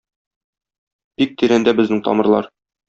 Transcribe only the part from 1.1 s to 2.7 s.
Бик тирәндә безнең тамырлар.